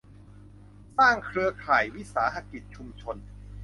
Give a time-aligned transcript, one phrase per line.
[0.97, 3.17] สร้างเครือข่ายวิสาหกิจชุมชน